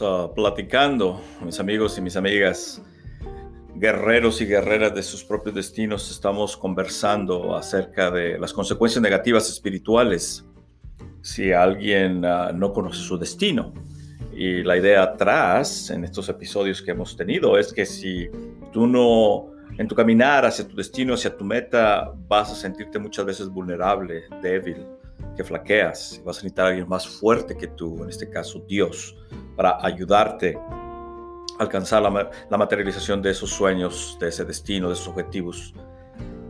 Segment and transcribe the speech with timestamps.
[0.00, 2.82] Ah, platicando, mis amigos y mis amigas,
[3.76, 6.10] guerreros y guerreras de sus propios destinos.
[6.10, 10.44] Estamos conversando acerca de las consecuencias negativas espirituales
[11.22, 13.72] si alguien ah, no conoce su destino.
[14.34, 18.28] Y la idea atrás, en estos episodios que hemos tenido, es que si
[18.72, 23.24] tú no, en tu caminar hacia tu destino, hacia tu meta, vas a sentirte muchas
[23.24, 24.84] veces vulnerable, débil,
[25.36, 29.16] que flaqueas, vas a necesitar a alguien más fuerte que tú, en este caso Dios,
[29.54, 35.08] para ayudarte a alcanzar la, la materialización de esos sueños, de ese destino, de esos
[35.08, 35.74] objetivos.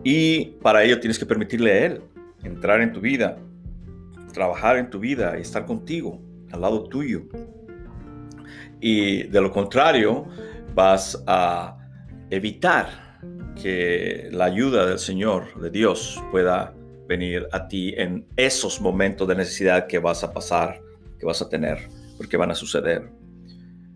[0.04, 2.02] Y para ello tienes que permitirle a Él
[2.44, 3.38] entrar en tu vida,
[4.32, 6.20] trabajar en tu vida y estar contigo,
[6.52, 7.22] al lado tuyo.
[8.80, 10.26] Y de lo contrario,
[10.74, 11.78] vas a
[12.30, 13.18] evitar
[13.60, 16.74] que la ayuda del Señor, de Dios, pueda
[17.06, 20.80] venir a ti en esos momentos de necesidad que vas a pasar,
[21.18, 23.10] que vas a tener, porque van a suceder.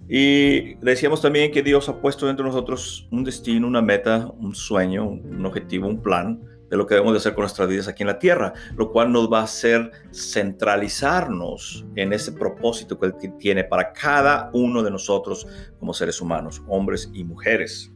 [0.08, 4.55] Y decíamos también que Dios ha puesto dentro de nosotros un destino, una meta, un
[4.55, 8.05] sueño, un objetivo, un plan de lo que debemos de hacer con nuestras vidas aquí
[8.05, 13.14] en la tierra, lo cual nos va a hacer centralizarnos en ese propósito que Él
[13.39, 15.47] tiene para cada uno de nosotros
[15.78, 17.92] como seres humanos, hombres y mujeres.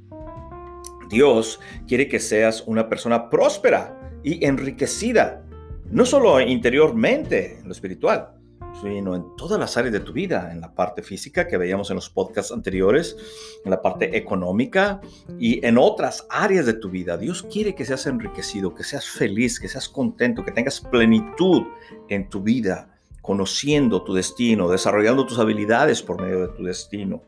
[1.08, 5.44] Dios quiere que seas una persona próspera, y enriquecida,
[5.90, 8.30] no solo interiormente, en lo espiritual,
[8.80, 11.96] sino en todas las áreas de tu vida, en la parte física que veíamos en
[11.96, 13.16] los podcasts anteriores,
[13.64, 15.00] en la parte económica
[15.38, 17.16] y en otras áreas de tu vida.
[17.16, 21.62] Dios quiere que seas enriquecido, que seas feliz, que seas contento, que tengas plenitud
[22.08, 22.88] en tu vida,
[23.22, 27.22] conociendo tu destino, desarrollando tus habilidades por medio de tu destino.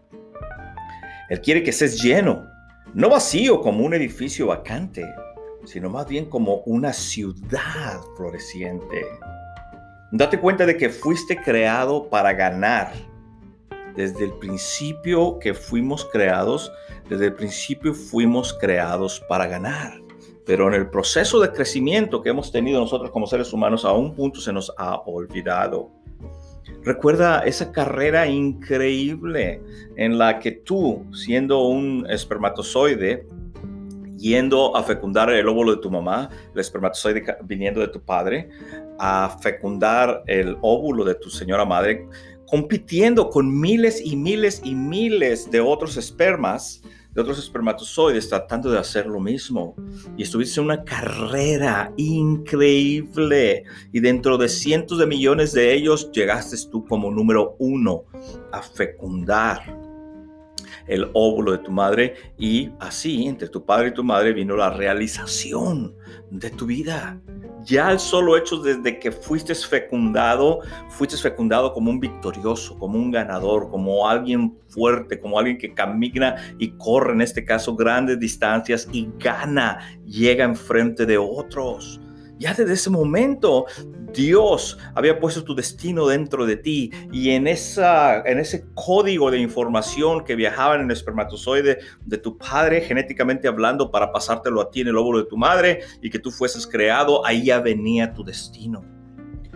[1.28, 2.46] Él quiere que seas lleno,
[2.94, 5.04] no vacío como un edificio vacante,
[5.66, 9.06] sino más bien como una ciudad floreciente.
[10.12, 12.92] Date cuenta de que fuiste creado para ganar.
[13.94, 16.72] Desde el principio que fuimos creados,
[17.08, 20.00] desde el principio fuimos creados para ganar.
[20.44, 24.14] Pero en el proceso de crecimiento que hemos tenido nosotros como seres humanos, a un
[24.14, 25.90] punto se nos ha olvidado.
[26.84, 29.60] Recuerda esa carrera increíble
[29.96, 33.26] en la que tú, siendo un espermatozoide,
[34.28, 38.48] yendo a fecundar el óvulo de tu mamá, el espermatozoide viniendo de tu padre,
[38.98, 42.06] a fecundar el óvulo de tu señora madre,
[42.46, 46.82] compitiendo con miles y miles y miles de otros espermas,
[47.12, 49.74] de otros espermatozoides, tratando de hacer lo mismo.
[50.18, 53.64] Y estuviste en una carrera increíble.
[53.92, 58.04] Y dentro de cientos de millones de ellos, llegaste tú como número uno
[58.52, 59.85] a fecundar
[60.88, 64.70] el óvulo de tu madre y así entre tu padre y tu madre vino la
[64.70, 65.94] realización
[66.30, 67.20] de tu vida.
[67.64, 73.10] Ya el solo hecho desde que fuiste fecundado, fuiste fecundado como un victorioso, como un
[73.10, 78.88] ganador, como alguien fuerte, como alguien que camina y corre, en este caso, grandes distancias
[78.92, 82.00] y gana, llega enfrente de otros.
[82.38, 83.66] Ya desde ese momento
[84.12, 89.38] Dios había puesto tu destino dentro de ti y en, esa, en ese código de
[89.38, 94.80] información que viajaba en el espermatozoide de tu padre, genéticamente hablando, para pasártelo a ti
[94.82, 98.24] en el óvulo de tu madre y que tú fueses creado, ahí ya venía tu
[98.24, 98.84] destino.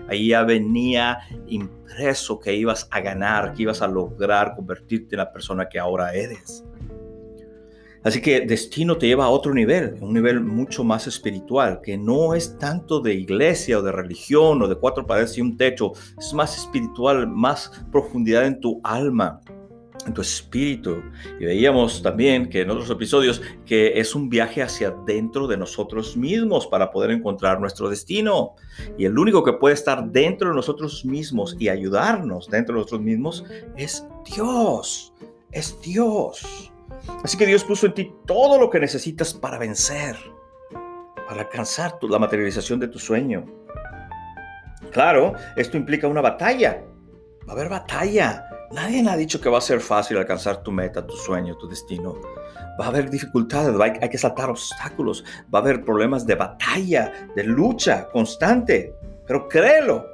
[0.09, 5.33] Ahí ya venía impreso que ibas a ganar, que ibas a lograr convertirte en la
[5.33, 6.65] persona que ahora eres.
[8.03, 12.35] Así que destino te lleva a otro nivel, un nivel mucho más espiritual, que no
[12.35, 16.33] es tanto de iglesia o de religión o de cuatro paredes y un techo, es
[16.33, 19.41] más espiritual, más profundidad en tu alma,
[20.07, 21.03] en tu espíritu.
[21.39, 26.17] Y veíamos también que en otros episodios que es un viaje hacia dentro de nosotros
[26.17, 28.55] mismos para poder encontrar nuestro destino.
[28.97, 33.03] Y el único que puede estar dentro de nosotros mismos y ayudarnos dentro de nosotros
[33.03, 33.45] mismos
[33.77, 35.13] es Dios,
[35.53, 36.70] es Dios.
[37.23, 40.17] Así que Dios puso en ti todo lo que necesitas para vencer,
[41.29, 43.47] para alcanzar la materialización de tu sueño.
[44.91, 46.83] Claro, esto implica una batalla.
[47.49, 48.47] Va a haber batalla.
[48.73, 52.15] Nadie ha dicho que va a ser fácil alcanzar tu meta, tu sueño, tu destino.
[52.81, 57.45] Va a haber dificultades, hay, que saltar obstáculos, va a haber problemas de batalla, de
[57.45, 58.95] lucha constante.
[59.27, 60.07] Pero créelo,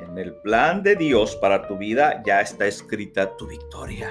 [0.00, 4.10] en el plan de Dios para tu vida ya está escrita tu victoria.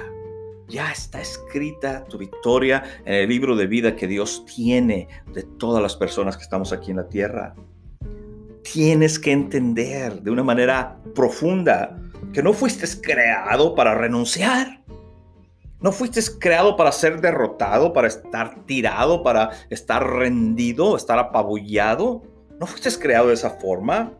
[0.68, 5.82] Ya está escrita tu victoria en el libro de vida que Dios tiene de todas
[5.82, 7.56] las personas que estamos aquí en la tierra.
[8.64, 12.00] Tienes que entender de una manera profunda
[12.34, 14.82] que no fuiste creado para renunciar.
[15.82, 22.24] No fuiste creado para ser derrotado, para estar tirado, para estar rendido, estar apabullado.
[22.60, 24.14] No fuiste creado de esa forma.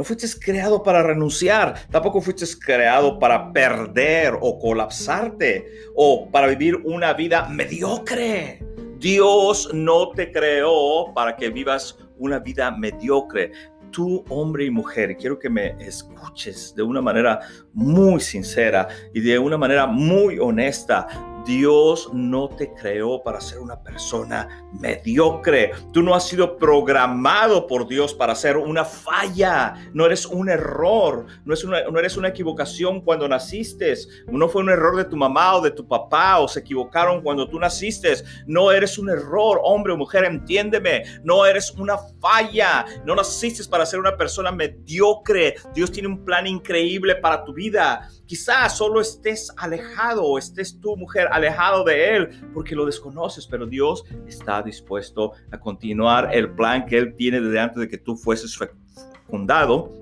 [0.00, 6.76] No fuiste creado para renunciar, tampoco fuiste creado para perder o colapsarte o para vivir
[6.84, 8.64] una vida mediocre.
[8.98, 13.52] Dios no te creó para que vivas una vida mediocre
[13.90, 17.40] tú, hombre y mujer, quiero que me escuches de una manera
[17.72, 21.06] muy sincera y de una manera muy honesta.
[21.44, 25.72] Dios no te creó para ser una persona mediocre.
[25.92, 29.74] Tú no has sido programado por Dios para ser una falla.
[29.92, 31.26] No eres un error.
[31.44, 33.94] No, es una, no eres una equivocación cuando naciste.
[34.28, 37.48] No fue un error de tu mamá o de tu papá o se equivocaron cuando
[37.48, 38.14] tú naciste.
[38.46, 41.04] No eres un error, hombre o mujer, entiéndeme.
[41.22, 42.84] No eres una falla.
[43.04, 45.56] No naciste para ser una persona mediocre.
[45.74, 48.08] Dios tiene un plan increíble para tu vida.
[48.30, 53.66] Quizás solo estés alejado o estés tú, mujer, alejado de Él porque lo desconoces, pero
[53.66, 58.14] Dios está dispuesto a continuar el plan que Él tiene desde antes de que tú
[58.16, 59.92] fueses fecundado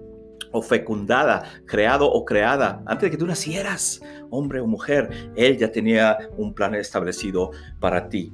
[0.53, 5.73] o fecundada, creado o creada, antes de que tú nacieras, hombre o mujer, Él ya
[5.73, 8.31] tenía un plan establecido para ti.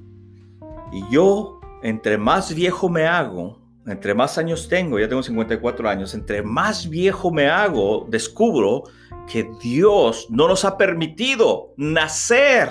[0.90, 6.14] Y yo, entre más viejo me hago, entre más años tengo, ya tengo 54 años,
[6.14, 8.84] entre más viejo me hago, descubro
[9.30, 12.68] que Dios no nos ha permitido nacer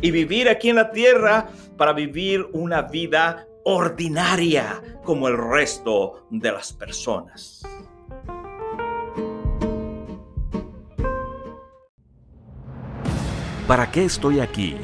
[0.00, 6.52] y vivir aquí en la tierra para vivir una vida ordinaria como el resto de
[6.52, 7.62] las personas.
[13.66, 14.76] ¿Para qué estoy aquí?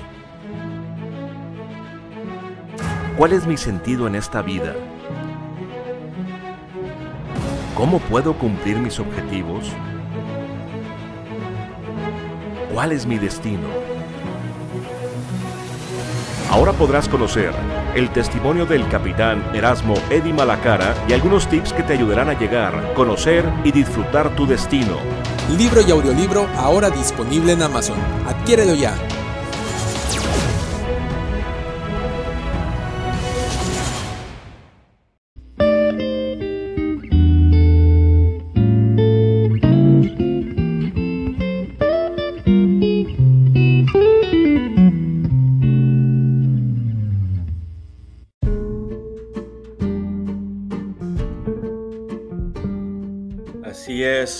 [3.17, 4.75] ¿Cuál es mi sentido en esta vida?
[7.75, 9.73] ¿Cómo puedo cumplir mis objetivos?
[12.77, 13.69] ¿Cuál es mi destino?
[16.51, 17.51] Ahora podrás conocer
[17.95, 22.93] el testimonio del capitán Erasmo Eddy Malacara y algunos tips que te ayudarán a llegar,
[22.93, 24.99] conocer y disfrutar tu destino.
[25.57, 27.99] Libro y audiolibro ahora disponible en Amazon.
[28.27, 28.95] Adquiérelo ya.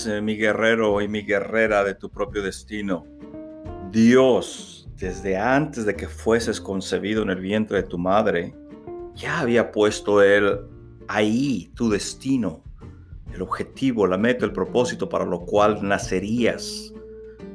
[0.07, 3.05] Eh, mi guerrero y mi guerrera de tu propio destino.
[3.91, 8.55] Dios, desde antes de que fueses concebido en el vientre de tu madre,
[9.15, 10.61] ya había puesto Él
[11.09, 12.63] ahí tu destino,
[13.33, 16.93] el objetivo, la meta, el propósito para lo cual nacerías.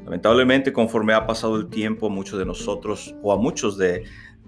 [0.04, 4.04] Lamentablemente, conforme ha pasado el tiempo, muchos de nosotros, o a muchos de,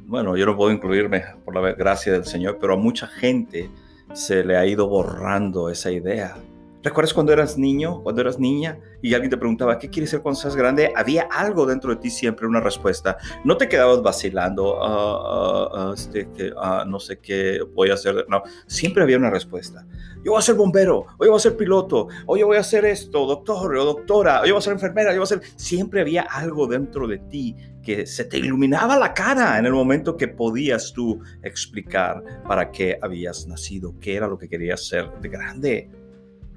[0.06, 3.70] bueno, yo no puedo incluirme por la gracia del Señor, pero a mucha gente
[4.12, 6.36] se le ha ido borrando esa idea
[6.84, 10.38] ¿Recuerdas cuando eras niño, cuando eras niña y alguien te preguntaba, ¿qué quieres ser cuando
[10.38, 10.92] seas grande?
[10.94, 13.16] Había algo dentro de ti siempre, una respuesta.
[13.42, 16.52] No te quedabas vacilando, ah, ah, ah, este, que,
[16.86, 18.26] no sé qué voy a hacer.
[18.28, 19.86] No, siempre había una respuesta.
[20.22, 22.60] Yo voy a ser bombero, o yo voy a ser piloto, o yo voy a
[22.60, 25.40] hacer esto, doctor o doctora, o yo voy a ser enfermera, yo voy a ser...
[25.56, 30.18] Siempre había algo dentro de ti que se te iluminaba la cara en el momento
[30.18, 35.28] que podías tú explicar para qué habías nacido, qué era lo que querías ser de
[35.30, 36.03] grande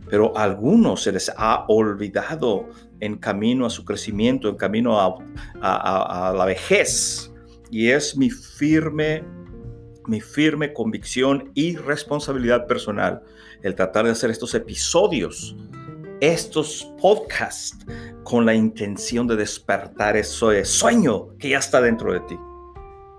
[0.10, 6.34] pero a algunos se les ha olvidado en camino a su crecimiento, en camino a,
[6.36, 7.32] la vejez.
[7.70, 9.24] Y es mi firme,
[10.08, 13.22] mi firme convicción y responsabilidad personal
[13.64, 15.56] el tratar de hacer estos episodios,
[16.22, 17.78] estos podcasts,
[18.24, 22.38] con la intención de despertar ese sueño que ya está dentro de ti.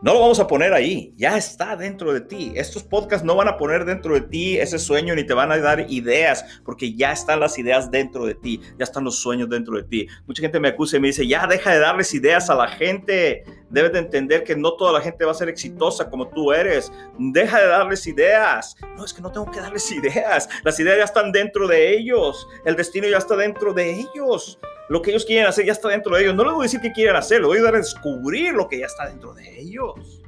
[0.00, 2.52] No lo vamos a poner ahí, ya está dentro de ti.
[2.54, 5.58] Estos podcasts no van a poner dentro de ti ese sueño ni te van a
[5.58, 9.76] dar ideas, porque ya están las ideas dentro de ti, ya están los sueños dentro
[9.76, 10.06] de ti.
[10.28, 13.42] Mucha gente me acusa y me dice, ya deja de darles ideas a la gente.
[13.70, 16.92] Debes de entender que no toda la gente va a ser exitosa como tú eres.
[17.18, 18.76] Deja de darles ideas.
[18.96, 20.48] No, es que no tengo que darles ideas.
[20.62, 22.46] Las ideas ya están dentro de ellos.
[22.64, 24.60] El destino ya está dentro de ellos.
[24.88, 26.34] Lo que ellos quieren hacer ya está dentro de ellos.
[26.34, 28.68] No les voy a decir qué quieren hacer, les voy a dar a descubrir lo
[28.68, 30.22] que ya está dentro de ellos.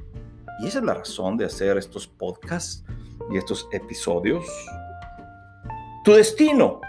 [0.61, 2.83] Y esa es la razón de hacer estos podcasts
[3.31, 4.45] y estos episodios.
[6.03, 6.81] Tu destino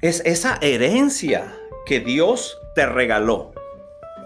[0.00, 1.54] es esa herencia
[1.86, 3.52] que Dios te regaló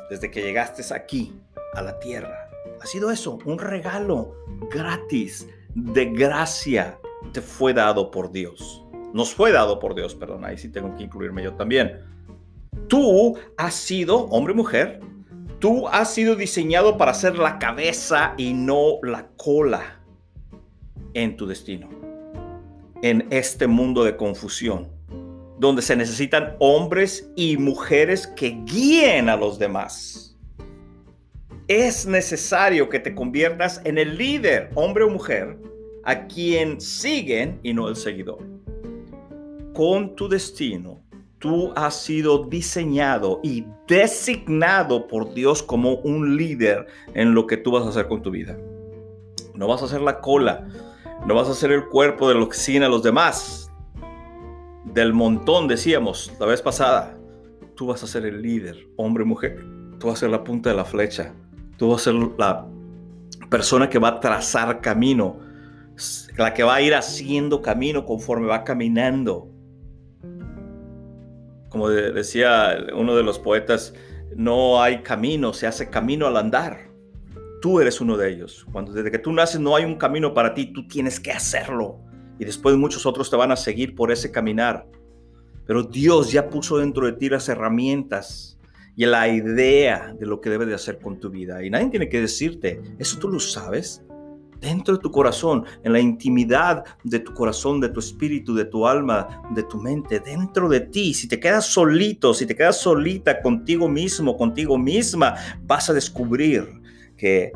[0.09, 1.41] desde que llegaste aquí
[1.75, 2.49] a la tierra.
[2.81, 4.37] Ha sido eso, un regalo
[4.71, 6.99] gratis, de gracia,
[7.33, 8.85] te fue dado por Dios.
[9.12, 12.16] Nos fue dado por Dios, perdón, ahí sí tengo que incluirme yo también.
[12.88, 15.00] Tú has sido, hombre y mujer,
[15.59, 20.00] tú has sido diseñado para ser la cabeza y no la cola
[21.14, 21.88] en tu destino,
[23.02, 24.88] en este mundo de confusión,
[25.59, 30.37] donde se necesitan hombres y mujeres que guíen a los demás.
[31.68, 35.59] Es necesario que te conviertas en el líder, hombre o mujer,
[36.04, 38.38] a quien siguen y no el seguidor.
[39.75, 41.02] Con tu destino,
[41.47, 47.71] tú has sido diseñado y designado por Dios como un líder en lo que tú
[47.71, 48.59] vas a hacer con tu vida.
[49.55, 50.67] No vas a ser la cola,
[51.25, 53.71] no vas a ser el cuerpo de lo que siguen a los demás.
[54.87, 57.17] Del montón, decíamos la vez pasada.
[57.76, 59.65] Tú vas a ser el líder, hombre y mujer.
[60.00, 61.33] Tú vas a ser la punta de la flecha.
[61.76, 62.67] Tú vas a ser la
[63.50, 65.37] persona que va a trazar camino.
[66.37, 69.56] La que va a ir haciendo camino conforme va caminando.
[71.76, 73.92] Como decía uno de los poetas,
[74.35, 76.90] no hay camino, se hace camino al andar.
[77.61, 78.66] Tú eres uno de ellos.
[78.73, 82.00] Cuando desde que tú naces no hay un camino para ti, tú tienes que hacerlo.
[82.38, 84.87] Y después muchos otros te van a seguir por ese caminar.
[85.66, 88.59] Pero Dios ya puso dentro de ti las herramientas
[88.97, 91.62] y la idea de lo que debes de hacer con tu vida.
[91.62, 94.02] Y nadie tiene que decirte, eso tú lo sabes.
[94.61, 98.87] Dentro de tu corazón, en la intimidad de tu corazón, de tu espíritu, de tu
[98.87, 101.15] alma, de tu mente, dentro de ti.
[101.15, 106.81] Si te quedas solito, si te quedas solita contigo mismo, contigo misma, vas a descubrir
[107.17, 107.53] que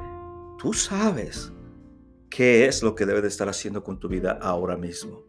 [0.59, 1.52] tú sabes
[2.28, 5.25] qué es lo que debes de estar haciendo con tu vida ahora mismo.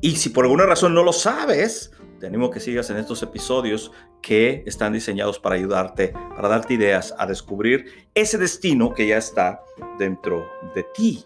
[0.00, 3.92] Y si por alguna razón no lo sabes, te animo que sigas en estos episodios
[4.22, 9.62] que están diseñados para ayudarte, para darte ideas a descubrir ese destino que ya está
[9.98, 11.24] dentro de ti.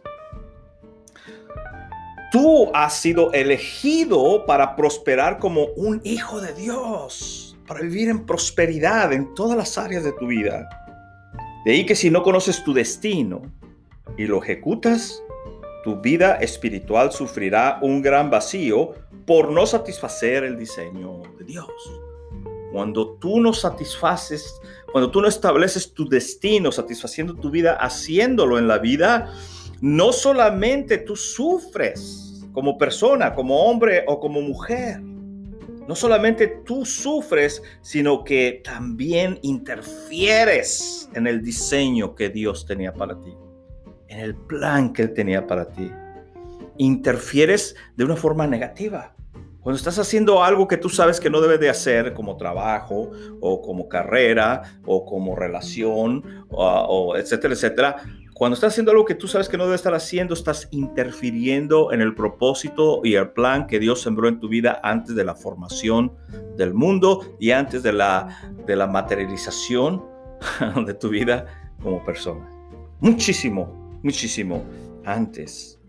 [2.33, 9.13] Tú has sido elegido para prosperar como un hijo de Dios, para vivir en prosperidad
[9.13, 10.69] en todas las áreas de tu vida.
[11.65, 13.43] De ahí que si no conoces tu destino
[14.17, 15.23] y lo ejecutas,
[15.83, 18.95] tu vida espiritual sufrirá un gran vacío
[19.31, 21.71] por no satisfacer el diseño de Dios.
[22.73, 24.61] Cuando tú no satisfaces,
[24.91, 29.33] cuando tú no estableces tu destino satisfaciendo tu vida, haciéndolo en la vida,
[29.81, 37.63] no solamente tú sufres como persona, como hombre o como mujer, no solamente tú sufres,
[37.83, 43.33] sino que también interfieres en el diseño que Dios tenía para ti,
[44.09, 45.89] en el plan que Él tenía para ti.
[46.79, 49.15] Interfieres de una forma negativa.
[49.63, 53.61] Cuando estás haciendo algo que tú sabes que no debes de hacer, como trabajo, o
[53.61, 57.97] como carrera, o como relación, o, etcétera, etcétera,
[58.35, 62.01] cuando estás haciendo algo que tú sabes que no debes estar haciendo, estás interfiriendo en
[62.01, 66.15] el propósito y el plan que Dios sembró en tu vida antes de la formación
[66.57, 70.03] del mundo y antes de la, de la materialización
[70.87, 71.45] de tu vida
[71.83, 72.49] como persona.
[73.01, 74.65] Muchísimo, muchísimo
[75.05, 75.80] antes.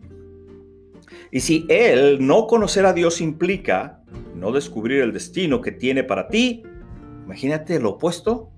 [1.32, 4.02] Y si Él no conocer a Dios implica
[4.36, 6.64] no descubrir el destino que tiene para ti,
[7.26, 8.52] imagínate lo opuesto,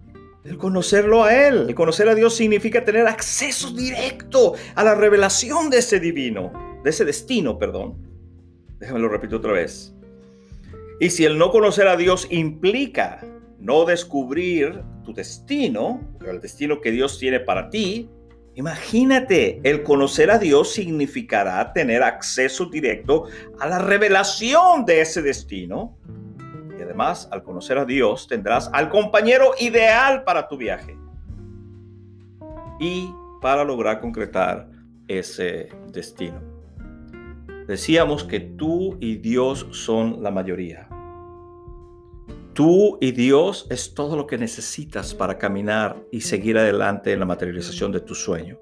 [0.43, 5.69] el conocerlo a Él, el conocer a Dios significa tener acceso directo a la revelación
[5.69, 6.51] de ese divino,
[6.83, 7.97] de ese destino, perdón.
[8.79, 9.93] Déjame lo repito otra vez.
[10.99, 13.21] Y si el no conocer a Dios implica
[13.59, 18.09] no descubrir tu destino, el destino que Dios tiene para ti,
[18.55, 23.27] imagínate, el conocer a Dios significará tener acceso directo
[23.59, 25.97] a la revelación de ese destino
[26.93, 30.95] además, al conocer a Dios, tendrás al compañero ideal para tu viaje
[32.79, 33.09] y
[33.41, 34.69] para lograr concretar
[35.07, 36.39] ese destino.
[37.67, 40.87] Decíamos que tú y Dios son la mayoría.
[42.53, 47.25] Tú y Dios es todo lo que necesitas para caminar y seguir adelante en la
[47.25, 48.59] materialización de tu sueño.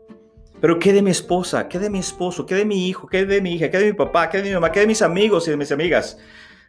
[0.60, 1.68] Pero ¿qué de mi esposa?
[1.68, 2.46] ¿Qué de mi esposo?
[2.46, 3.08] ¿Qué de mi hijo?
[3.08, 3.70] ¿Qué de mi hija?
[3.70, 4.30] ¿Qué de mi papá?
[4.30, 4.72] ¿Qué de mi mamá?
[4.72, 6.18] ¿Qué de mis amigos y de mis amigas?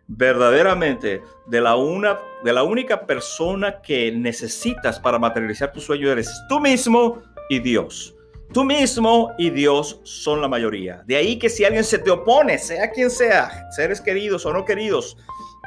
[0.09, 6.31] verdaderamente de la, una, de la única persona que necesitas para materializar tu sueño eres
[6.49, 8.15] tú mismo y Dios.
[8.53, 11.03] Tú mismo y Dios son la mayoría.
[11.07, 14.65] De ahí que si alguien se te opone, sea quien sea, seres queridos o no
[14.65, 15.17] queridos,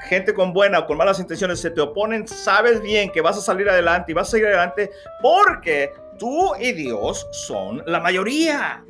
[0.04, 3.42] gente con buena o con malas intenciones se te oponen, sabes bien que vas a
[3.42, 8.84] salir adelante y vas a seguir adelante porque tú y Dios son la mayoría.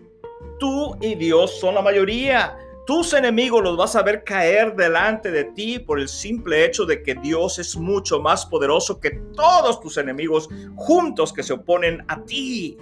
[0.60, 2.58] Tú y Dios son la mayoría.
[2.86, 7.02] Tus enemigos los vas a ver caer delante de ti por el simple hecho de
[7.02, 12.24] que Dios es mucho más poderoso que todos tus enemigos juntos que se oponen a
[12.24, 12.78] ti.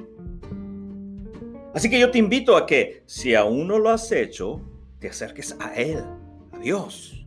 [1.74, 4.62] Así que yo te invito a que, si aún no lo has hecho,
[5.00, 6.04] te acerques a Él,
[6.52, 7.23] a Dios,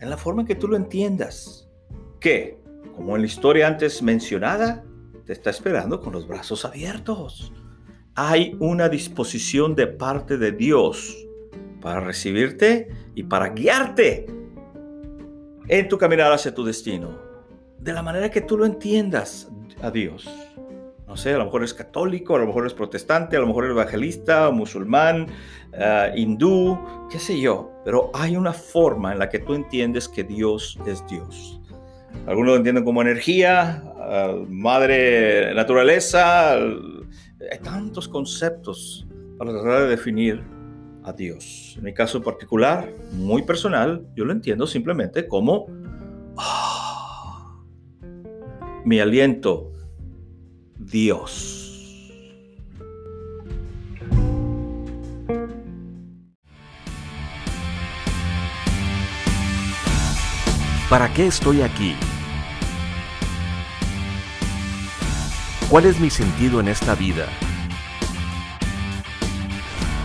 [0.00, 1.68] en la forma que tú lo entiendas.
[2.20, 2.58] Que,
[2.96, 4.84] como en la historia antes mencionada,
[5.24, 7.52] te está esperando con los brazos abiertos.
[8.14, 11.16] Hay una disposición de parte de Dios
[11.80, 14.26] para recibirte y para guiarte
[15.68, 17.16] en tu caminar hacia tu destino,
[17.78, 19.48] de la manera que tú lo entiendas
[19.80, 20.28] a Dios.
[21.10, 23.64] No sé, a lo mejor es católico, a lo mejor es protestante, a lo mejor
[23.64, 25.26] es evangelista, musulmán,
[25.72, 26.78] eh, hindú,
[27.10, 31.04] qué sé yo, pero hay una forma en la que tú entiendes que Dios es
[31.08, 31.60] Dios.
[32.28, 33.82] Algunos lo entienden como energía,
[34.48, 39.04] madre naturaleza, hay tantos conceptos
[39.36, 40.44] para tratar de definir
[41.02, 41.74] a Dios.
[41.76, 45.66] En mi caso particular, muy personal, yo lo entiendo simplemente como
[46.36, 47.60] ah,
[48.84, 49.69] mi aliento,
[50.90, 51.56] Dios.
[60.88, 61.94] ¿Para qué estoy aquí?
[65.68, 67.26] ¿Cuál es mi sentido en esta vida?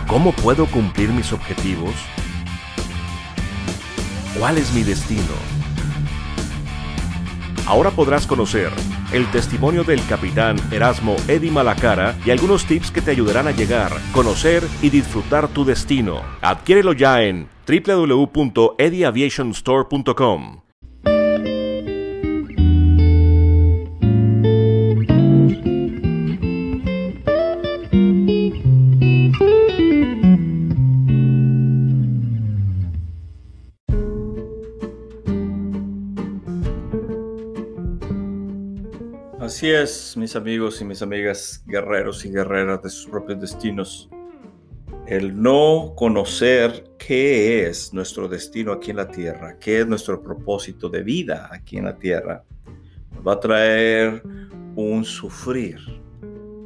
[0.06, 1.94] ¿Cómo puedo cumplir mis objetivos?
[4.38, 5.34] ¿Cuál es mi destino?
[7.66, 8.70] Ahora podrás conocer
[9.12, 13.92] el testimonio del capitán Erasmo Eddy Malacara y algunos tips que te ayudarán a llegar,
[14.12, 16.20] conocer y disfrutar tu destino.
[16.42, 20.65] Adquiérelo ya en www.edyaviationstore.com.
[39.56, 44.10] Así es, mis amigos y mis amigas, guerreros y guerreras de sus propios destinos.
[45.06, 50.90] El no conocer qué es nuestro destino aquí en la tierra, qué es nuestro propósito
[50.90, 52.44] de vida aquí en la tierra,
[53.26, 54.22] va a traer
[54.74, 55.78] un sufrir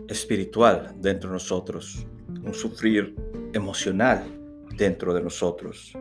[0.09, 2.05] espiritual dentro de nosotros,
[2.43, 3.15] un sufrir
[3.53, 4.25] emocional
[4.77, 5.97] dentro de nosotros.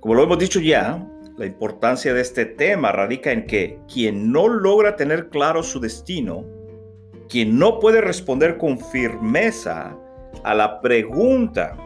[0.00, 4.48] Como lo hemos dicho ya, la importancia de este tema radica en que quien no
[4.48, 6.44] logra tener claro su destino,
[7.28, 9.96] quien no puede responder con firmeza
[10.44, 11.76] a la pregunta,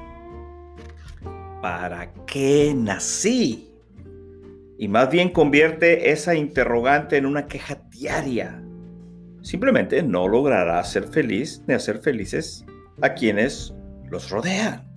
[1.61, 3.73] ¿para qué nací?
[4.79, 8.63] Y más bien convierte esa interrogante en una queja diaria.
[9.43, 12.65] Simplemente no logrará ser feliz ni hacer felices
[13.03, 13.75] a quienes
[14.11, 14.90] los rodean.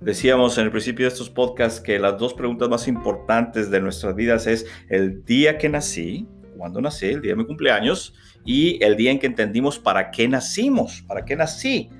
[0.00, 4.14] Decíamos en el principio de estos podcasts que las dos preguntas más importantes de nuestras
[4.14, 8.96] vidas es el día que nací, cuando nací, el día de mi cumpleaños, y el
[8.96, 11.90] día en que entendimos para qué nacimos, para qué nací,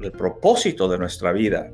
[0.00, 1.72] el propósito de nuestra vida.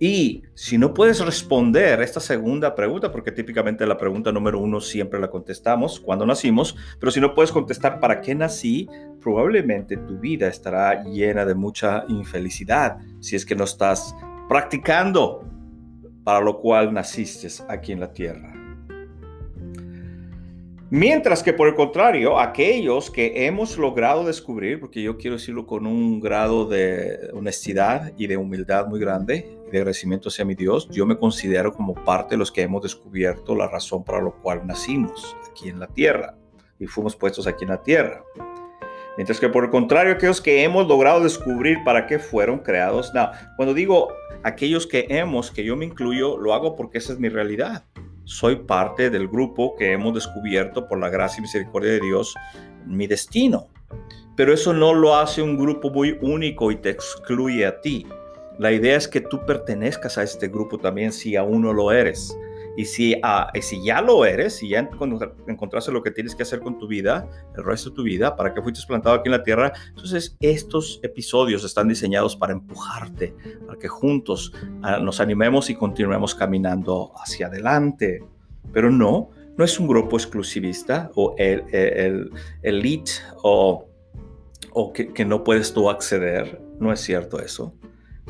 [0.00, 5.20] Y si no puedes responder esta segunda pregunta, porque típicamente la pregunta número uno siempre
[5.20, 8.88] la contestamos cuando nacimos, pero si no puedes contestar para qué nací,
[9.20, 14.14] probablemente tu vida estará llena de mucha infelicidad si es que no estás
[14.48, 15.44] practicando
[16.24, 18.52] para lo cual naciste aquí en la tierra.
[20.90, 25.86] Mientras que por el contrario, aquellos que hemos logrado descubrir, porque yo quiero decirlo con
[25.86, 31.04] un grado de honestidad y de humildad muy grande, de agradecimiento hacia mi Dios, yo
[31.04, 35.36] me considero como parte de los que hemos descubierto la razón para lo cual nacimos
[35.50, 36.38] aquí en la tierra
[36.78, 38.24] y fuimos puestos aquí en la tierra.
[39.18, 43.12] Mientras que por el contrario, aquellos que hemos logrado descubrir para qué fueron creados.
[43.12, 44.12] No, cuando digo
[44.44, 47.84] aquellos que hemos, que yo me incluyo, lo hago porque esa es mi realidad.
[48.22, 52.32] Soy parte del grupo que hemos descubierto por la gracia y misericordia de Dios
[52.86, 53.66] mi destino.
[54.36, 58.06] Pero eso no lo hace un grupo muy único y te excluye a ti.
[58.56, 62.38] La idea es que tú pertenezcas a este grupo también si aún no lo eres.
[62.78, 64.88] Y si, ah, si ya lo eres, si ya
[65.48, 68.54] encontraste lo que tienes que hacer con tu vida, el resto de tu vida, para
[68.54, 73.34] que fuiste plantado aquí en la tierra, entonces estos episodios están diseñados para empujarte,
[73.66, 78.22] para que juntos ah, nos animemos y continuemos caminando hacia adelante.
[78.72, 82.30] Pero no, no es un grupo exclusivista o el, el,
[82.62, 83.10] elite
[83.42, 83.88] o
[84.70, 86.62] o que, que no puedes tú acceder.
[86.78, 87.74] No es cierto eso.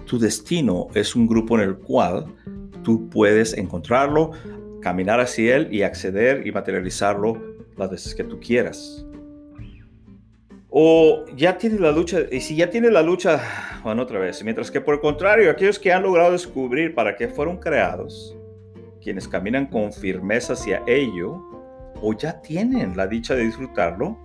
[0.09, 2.35] Tu destino es un grupo en el cual
[2.83, 4.31] tú puedes encontrarlo,
[4.81, 7.38] caminar hacia él y acceder y materializarlo
[7.77, 9.07] las veces que tú quieras.
[10.71, 13.38] O ya tienes la lucha, y si ya tienes la lucha,
[13.83, 17.29] bueno, otra vez, mientras que por el contrario, aquellos que han logrado descubrir para qué
[17.29, 18.35] fueron creados,
[19.03, 21.42] quienes caminan con firmeza hacia ello,
[22.01, 24.18] o ya tienen la dicha de disfrutarlo,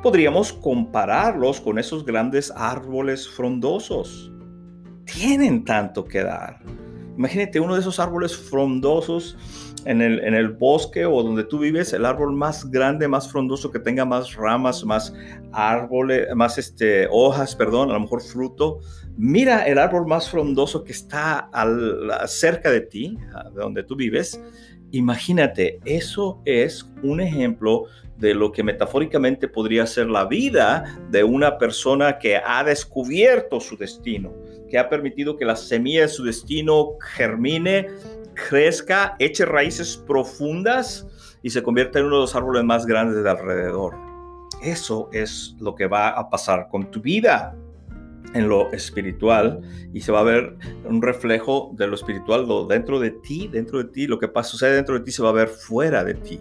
[0.00, 4.32] podríamos compararlos con esos grandes árboles frondosos.
[5.12, 6.60] Tienen tanto que dar.
[7.16, 9.36] Imagínate uno de esos árboles frondosos
[9.84, 13.70] en el, en el bosque o donde tú vives, el árbol más grande, más frondoso,
[13.70, 15.12] que tenga más ramas, más
[15.52, 18.80] árboles, más este, hojas, perdón, a lo mejor fruto.
[19.16, 21.50] Mira el árbol más frondoso que está
[22.26, 23.18] cerca de ti,
[23.54, 24.40] de donde tú vives.
[24.92, 31.58] Imagínate, eso es un ejemplo de lo que metafóricamente podría ser la vida de una
[31.58, 34.32] persona que ha descubierto su destino
[34.68, 37.88] que ha permitido que la semilla de su destino germine,
[38.34, 41.06] crezca, eche raíces profundas
[41.42, 43.94] y se convierta en uno de los árboles más grandes de alrededor.
[44.62, 47.54] Eso es lo que va a pasar con tu vida
[48.34, 49.60] en lo espiritual
[49.92, 53.84] y se va a ver un reflejo de lo espiritual dentro de ti, dentro de
[53.84, 56.40] ti, lo que pasa, sucede dentro de ti se va a ver fuera de ti.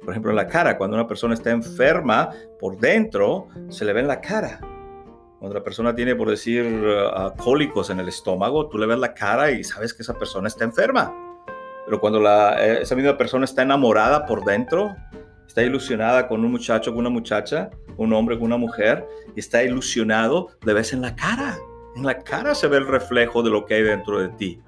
[0.00, 2.28] Por ejemplo, en la cara, cuando una persona está enferma
[2.60, 4.60] por dentro, se le ve en la cara
[5.38, 9.14] cuando la persona tiene, por decir, uh, cólicos en el estómago, tú le ves la
[9.14, 11.14] cara y sabes que esa persona está enferma.
[11.84, 14.94] Pero cuando la, eh, esa misma persona está enamorada por dentro,
[15.46, 19.62] está ilusionada con un muchacho, con una muchacha, un hombre con una mujer, y está
[19.62, 21.58] ilusionado, le ves en la cara.
[21.96, 24.60] En la cara se ve el reflejo de lo que hay dentro de ti.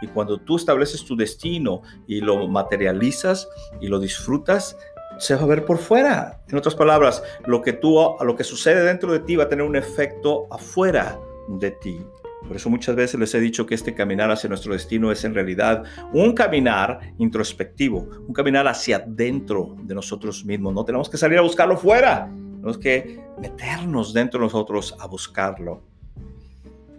[0.00, 3.48] Y cuando tú estableces tu destino y lo materializas
[3.80, 4.78] y lo disfrutas,
[5.20, 6.40] se va a ver por fuera.
[6.48, 9.64] En otras palabras, lo que tú, lo que sucede dentro de ti va a tener
[9.64, 12.00] un efecto afuera de ti.
[12.48, 15.34] Por eso muchas veces les he dicho que este caminar hacia nuestro destino es en
[15.34, 20.72] realidad un caminar introspectivo, un caminar hacia dentro de nosotros mismos.
[20.72, 25.82] No tenemos que salir a buscarlo fuera, tenemos que meternos dentro de nosotros a buscarlo.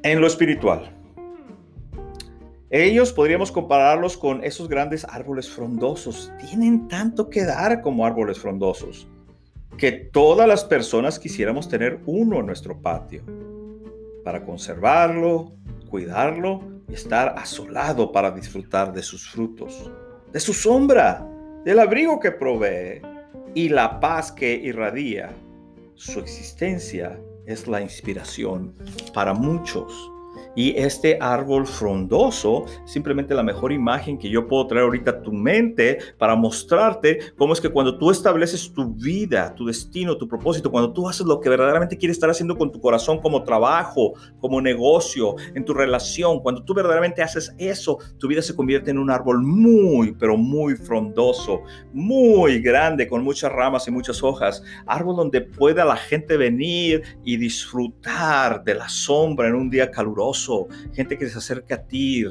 [0.04, 0.96] En lo espiritual,
[2.72, 6.32] ellos podríamos compararlos con esos grandes árboles frondosos.
[6.40, 9.08] Tienen tanto que dar como árboles frondosos
[9.78, 13.24] que todas las personas quisiéramos tener uno en nuestro patio
[14.24, 15.54] para conservarlo,
[15.90, 19.90] cuidarlo y estar asolado para disfrutar de sus frutos,
[20.32, 21.28] de su sombra,
[21.66, 23.02] del abrigo que provee
[23.54, 25.32] y la paz que irradia.
[25.96, 28.76] Su existencia es la inspiración
[29.14, 30.11] para muchos
[30.56, 35.32] y este árbol frondoso, simplemente la mejor imagen que yo puedo traer ahorita a tu
[35.32, 40.72] mente para mostrarte cómo es que cuando tú estableces tu vida, tu destino, tu propósito,
[40.72, 44.62] cuando tú haces lo que verdaderamente quieres estar haciendo con tu corazón como trabajo, como
[44.62, 49.10] negocio, en tu relación, cuando tú verdaderamente haces eso, tu vida se convierte en un
[49.10, 51.62] árbol muy, pero muy frondoso,
[51.94, 57.38] muy grande, con muchas ramas y muchas hojas, árbol donde pueda la gente venir y
[57.38, 60.41] disfrutar de la sombra en un día caluroso
[60.94, 62.24] gente que se acerca a ti,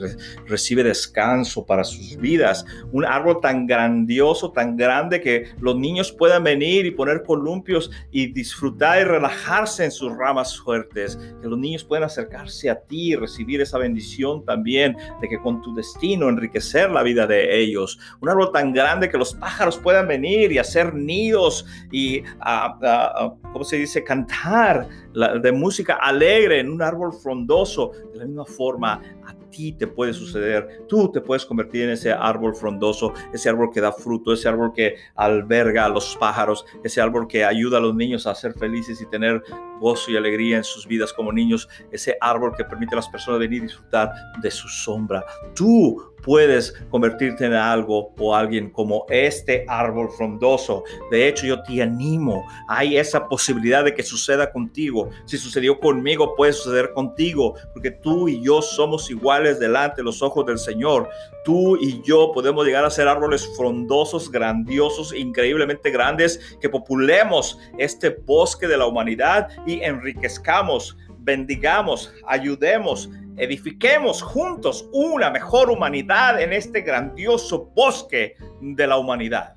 [0.46, 2.64] recibe descanso para sus vidas.
[2.92, 8.32] Un árbol tan grandioso, tan grande que los niños puedan venir y poner columpios y
[8.32, 11.18] disfrutar y relajarse en sus ramas fuertes.
[11.40, 15.62] Que los niños puedan acercarse a ti y recibir esa bendición también de que con
[15.62, 17.98] tu destino enriquecer la vida de ellos.
[18.20, 23.64] Un árbol tan grande que los pájaros puedan venir y hacer nidos y, ah, ¿cómo
[23.64, 27.92] se dice?, cantar de música alegre en un árbol frondoso.
[28.12, 30.84] De la misma forma, a ti te puede suceder.
[30.88, 34.72] Tú te puedes convertir en ese árbol frondoso, ese árbol que da fruto, ese árbol
[34.72, 39.00] que alberga a los pájaros, ese árbol que ayuda a los niños a ser felices
[39.00, 39.42] y tener
[39.80, 43.40] gozo y alegría en sus vidas como niños, ese árbol que permite a las personas
[43.40, 45.24] venir y disfrutar de su sombra.
[45.54, 50.84] Tú puedes convertirte en algo o alguien como este árbol frondoso.
[51.10, 52.46] De hecho, yo te animo.
[52.68, 55.10] Hay esa posibilidad de que suceda contigo.
[55.24, 60.22] Si sucedió conmigo, puede suceder contigo, porque tú y yo somos iguales delante de los
[60.22, 61.08] ojos del Señor.
[61.44, 68.10] Tú y yo podemos llegar a ser árboles frondosos, grandiosos, increíblemente grandes, que populemos este
[68.10, 76.82] bosque de la humanidad y enriquezcamos bendigamos, ayudemos, edifiquemos juntos una mejor humanidad en este
[76.82, 79.56] grandioso bosque de la humanidad.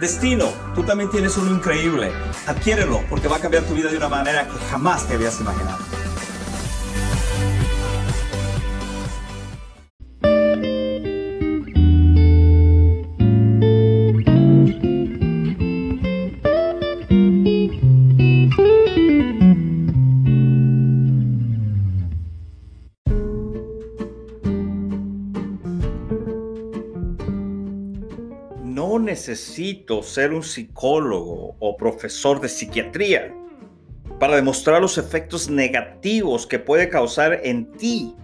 [0.00, 2.10] Destino, tú también tienes uno increíble.
[2.48, 5.91] Adquiérelo porque va a cambiar tu vida de una manera que jamás te habías imaginado.
[29.22, 33.32] Necesito ser un psicólogo o profesor de psiquiatría
[34.18, 38.16] para demostrar los efectos negativos que puede causar en ti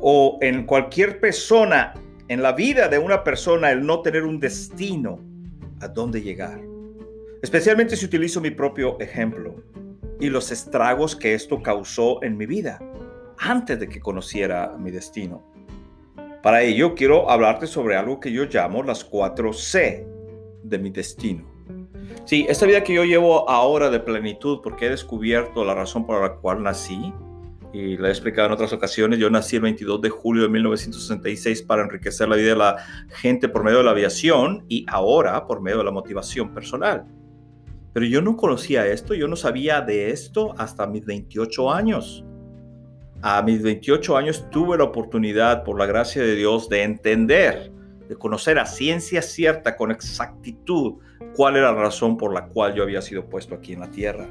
[0.00, 1.92] o en cualquier persona,
[2.28, 5.20] en la vida de una persona, el no tener un destino
[5.82, 6.58] a dónde llegar.
[7.42, 9.62] Especialmente si utilizo mi propio ejemplo
[10.20, 12.80] y los estragos que esto causó en mi vida
[13.36, 15.44] antes de que conociera mi destino.
[16.42, 20.13] Para ello quiero hablarte sobre algo que yo llamo las cuatro C
[20.64, 21.44] de mi destino.
[22.24, 26.22] Sí, esta vida que yo llevo ahora de plenitud, porque he descubierto la razón por
[26.22, 27.12] la cual nací,
[27.72, 31.62] y la he explicado en otras ocasiones, yo nací el 22 de julio de 1966
[31.62, 32.76] para enriquecer la vida de la
[33.08, 37.04] gente por medio de la aviación y ahora por medio de la motivación personal.
[37.92, 42.24] Pero yo no conocía esto, yo no sabía de esto hasta mis 28 años.
[43.22, 47.72] A mis 28 años tuve la oportunidad, por la gracia de Dios, de entender
[48.18, 50.94] conocer a ciencia cierta, con exactitud,
[51.34, 54.28] cuál era la razón por la cual yo había sido puesto aquí en la tierra.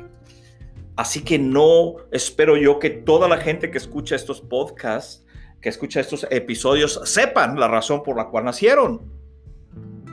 [0.96, 5.26] Así que no espero yo que toda la gente que escucha estos podcasts,
[5.60, 9.02] que escucha estos episodios, sepan la razón por la cual nacieron.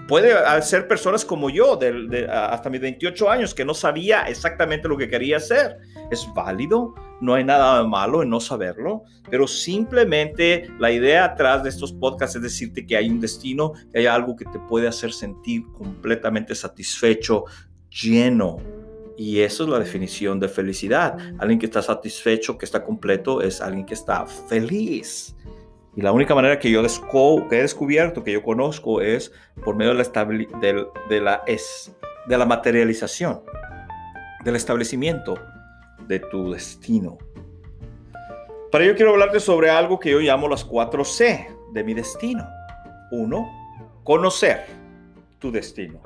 [0.09, 4.97] Puede ser personas como yo, de, hasta mis 28 años, que no sabía exactamente lo
[4.97, 5.79] que quería hacer.
[6.11, 11.69] Es válido, no hay nada malo en no saberlo, pero simplemente la idea atrás de
[11.69, 15.13] estos podcasts es decirte que hay un destino, que hay algo que te puede hacer
[15.13, 17.45] sentir completamente satisfecho,
[17.91, 18.59] lleno.
[19.17, 21.19] Y eso es la definición de felicidad.
[21.39, 25.37] Alguien que está satisfecho, que está completo, es alguien que está feliz.
[25.95, 26.83] Y la única manera que yo
[27.51, 31.95] que he descubierto, que yo conozco, es por medio de la, es,
[32.27, 33.43] de la materialización,
[34.45, 35.35] del establecimiento
[36.07, 37.19] de tu destino.
[38.71, 42.47] Para ello quiero hablarte sobre algo que yo llamo las cuatro C de mi destino.
[43.11, 43.49] Uno,
[44.05, 44.67] conocer
[45.39, 46.01] tu destino.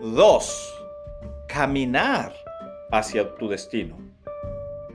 [0.00, 0.72] Dos,
[1.48, 2.32] caminar
[2.92, 3.98] hacia tu destino.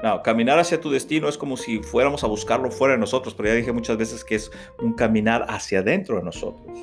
[0.01, 3.49] No, caminar hacia tu destino es como si fuéramos a buscarlo fuera de nosotros, pero
[3.49, 4.51] ya dije muchas veces que es
[4.81, 6.77] un caminar hacia adentro de nosotros.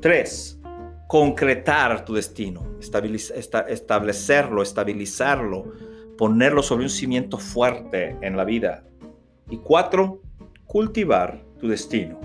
[0.00, 0.58] Tres,
[1.08, 5.72] concretar tu destino, establecerlo, estabilizarlo,
[6.16, 8.84] ponerlo sobre un cimiento fuerte en la vida.
[9.50, 10.22] Y cuatro,
[10.66, 12.18] cultivar tu destino.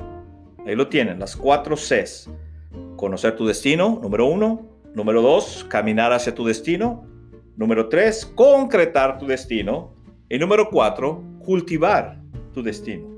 [0.65, 2.29] Ahí lo tienen, las cuatro Cs.
[2.95, 4.69] Conocer tu destino, número uno.
[4.93, 7.07] Número dos, caminar hacia tu destino.
[7.55, 9.95] Número tres, concretar tu destino.
[10.29, 12.21] Y número cuatro, cultivar
[12.53, 13.09] tu destino.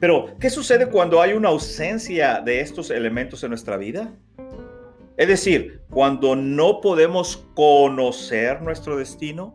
[0.00, 4.12] Pero, ¿qué sucede cuando hay una ausencia de estos elementos en nuestra vida?
[5.16, 9.54] Es decir, cuando no podemos conocer nuestro destino,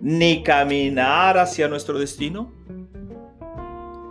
[0.00, 2.52] ni caminar hacia nuestro destino,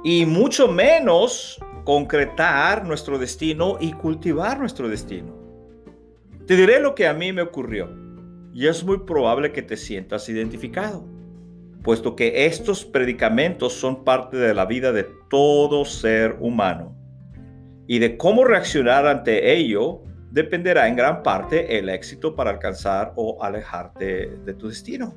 [0.03, 5.34] y mucho menos concretar nuestro destino y cultivar nuestro destino.
[6.45, 7.89] Te diré lo que a mí me ocurrió,
[8.53, 11.06] y es muy probable que te sientas identificado,
[11.84, 16.97] puesto que estos predicamentos son parte de la vida de todo ser humano,
[17.88, 20.01] y de cómo reaccionar ante ello
[20.34, 25.15] dependerá en gran parte el éxito para alcanzar o alejarte de tu destino.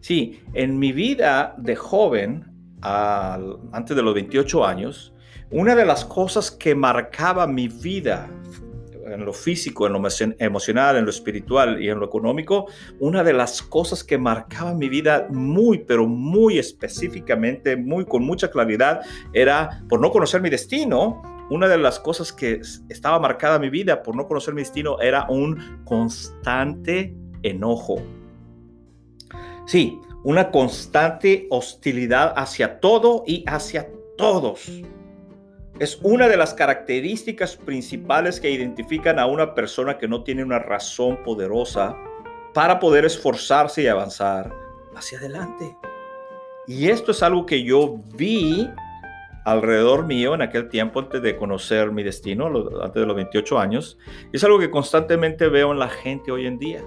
[0.00, 2.44] Sí, en mi vida de joven,
[2.82, 5.14] antes de los 28 años,
[5.50, 8.28] una de las cosas que marcaba mi vida
[9.06, 10.02] en lo físico, en lo
[10.38, 12.66] emocional, en lo espiritual y en lo económico,
[13.00, 18.50] una de las cosas que marcaba mi vida muy, pero muy específicamente, muy con mucha
[18.50, 19.00] claridad,
[19.32, 23.70] era por no conocer mi destino, una de las cosas que estaba marcada en mi
[23.70, 28.02] vida por no conocer mi destino era un constante enojo.
[29.66, 34.70] Sí, una constante hostilidad hacia todo y hacia todos.
[35.78, 40.58] Es una de las características principales que identifican a una persona que no tiene una
[40.58, 41.94] razón poderosa
[42.52, 44.52] para poder esforzarse y avanzar
[44.96, 45.76] hacia adelante.
[46.66, 48.68] Y esto es algo que yo vi
[49.50, 52.46] alrededor mío en aquel tiempo antes de conocer mi destino,
[52.82, 53.98] antes de los 28 años.
[54.32, 56.82] es algo que constantemente veo en la gente hoy en día.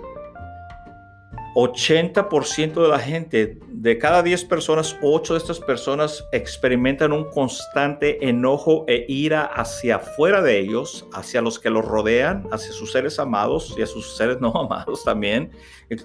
[1.53, 8.25] 80% de la gente, de cada 10 personas, 8 de estas personas experimentan un constante
[8.25, 13.19] enojo e ira hacia afuera de ellos, hacia los que los rodean, hacia sus seres
[13.19, 15.51] amados y a sus seres no amados también.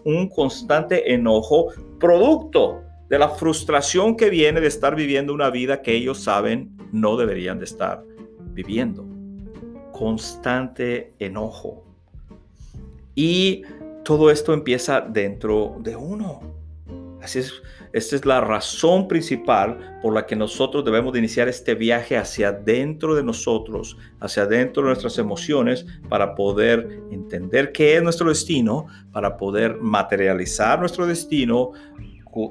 [0.04, 1.68] Un constante enojo
[2.00, 7.16] producto de la frustración que viene de estar viviendo una vida que ellos saben no
[7.16, 8.04] deberían de estar
[8.52, 9.06] viviendo.
[9.92, 11.84] Constante enojo.
[13.14, 13.62] Y
[14.04, 16.40] todo esto empieza dentro de uno.
[17.22, 21.74] Así es, esta es la razón principal por la que nosotros debemos de iniciar este
[21.74, 28.02] viaje hacia adentro de nosotros, hacia adentro de nuestras emociones, para poder entender qué es
[28.02, 31.72] nuestro destino, para poder materializar nuestro destino,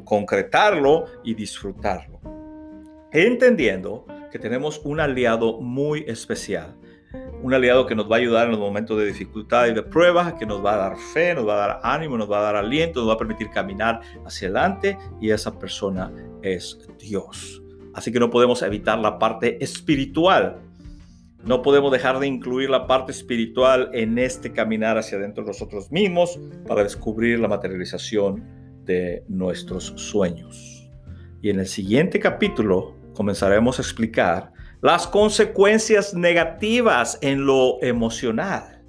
[0.04, 2.20] concretarlo y disfrutarlo.
[3.12, 6.78] Entendiendo que tenemos un aliado muy especial
[7.46, 10.36] un aliado que nos va a ayudar en los momentos de dificultad y de prueba,
[10.38, 12.56] que nos va a dar fe, nos va a dar ánimo, nos va a dar
[12.56, 17.62] aliento, nos va a permitir caminar hacia adelante y esa persona es Dios.
[17.94, 20.58] Así que no podemos evitar la parte espiritual.
[21.44, 25.92] No podemos dejar de incluir la parte espiritual en este caminar hacia adentro de nosotros
[25.92, 28.44] mismos para descubrir la materialización
[28.86, 30.90] de nuestros sueños.
[31.42, 38.84] Y en el siguiente capítulo comenzaremos a explicar las consecuencias negativas en lo emocional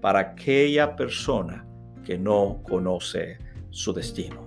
[0.00, 1.66] para aquella persona
[2.04, 3.38] que no conoce
[3.70, 4.46] su destino.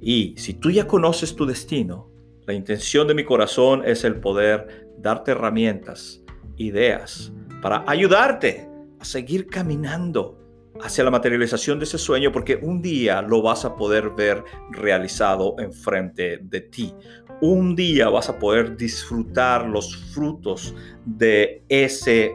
[0.00, 2.10] Y si tú ya conoces tu destino,
[2.46, 6.22] la intención de mi corazón es el poder darte herramientas,
[6.56, 8.68] ideas, para ayudarte
[9.00, 10.45] a seguir caminando
[10.82, 15.56] hacia la materialización de ese sueño porque un día lo vas a poder ver realizado
[15.58, 16.94] enfrente de ti
[17.40, 22.34] un día vas a poder disfrutar los frutos de ese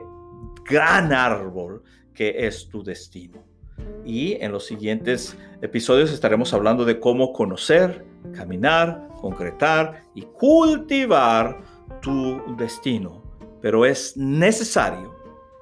[0.65, 3.43] gran árbol que es tu destino.
[4.05, 11.61] Y en los siguientes episodios estaremos hablando de cómo conocer, caminar, concretar y cultivar
[12.01, 13.23] tu destino.
[13.59, 15.15] Pero es necesario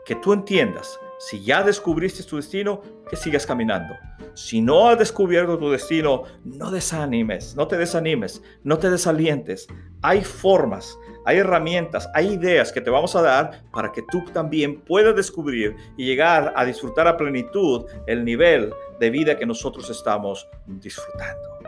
[0.06, 3.94] que tú entiendas, si ya descubriste tu destino, que sigas caminando
[4.40, 9.68] si no has descubierto tu destino, no desanimes, no te desanimes, no te desalientes.
[10.02, 14.80] Hay formas, hay herramientas, hay ideas que te vamos a dar para que tú también
[14.80, 20.48] puedas descubrir y llegar a disfrutar a plenitud el nivel de vida que nosotros estamos
[20.68, 21.60] disfrutando.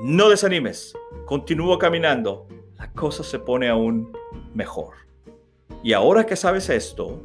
[0.00, 0.94] No desanimes,
[1.26, 2.46] continúa caminando,
[2.78, 4.16] la cosa se pone aún
[4.54, 4.94] mejor.
[5.82, 7.20] Y ahora que sabes esto,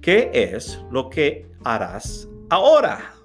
[0.00, 3.19] ¿qué es lo que harás ahora?